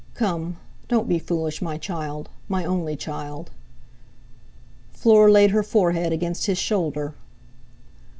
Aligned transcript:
Come! 0.15 0.57
Don't 0.87 1.07
be 1.07 1.19
foolish, 1.19 1.61
my 1.61 1.77
child—my 1.77 2.65
only 2.65 2.95
child!" 2.95 3.51
Fleur 4.91 5.29
laid 5.29 5.51
her 5.51 5.61
forehead 5.61 6.11
against 6.11 6.47
his 6.47 6.57
shoulder. 6.57 7.13